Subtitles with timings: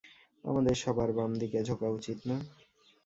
[0.43, 2.37] আমাদের সবার বাম দিকে ঝোঁকা উচিত না?